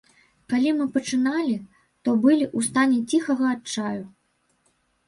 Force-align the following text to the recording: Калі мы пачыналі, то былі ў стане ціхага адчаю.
Калі 0.53 0.71
мы 0.77 0.87
пачыналі, 0.95 1.53
то 2.09 2.17
былі 2.25 2.45
ў 2.57 2.71
стане 2.71 2.99
ціхага 3.13 3.45
адчаю. 3.59 3.99